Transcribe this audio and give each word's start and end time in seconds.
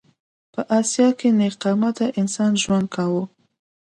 په 0.53 0.61
اسیا 0.79 1.07
کې 1.19 1.29
نېغ 1.39 1.53
قامته 1.63 2.05
انسان 2.19 2.51
ژوند 2.63 2.87
کاوه. 2.95 3.23